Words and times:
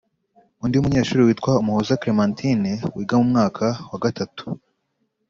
Undi 0.63 0.75
munyeshuri 0.83 1.21
witwa 1.27 1.51
Umuhoza 1.61 1.99
Clementine 2.01 2.71
wiga 2.95 3.15
mu 3.19 3.25
mwaka 3.31 3.65
wa 3.91 3.97
gatatu 4.05 4.45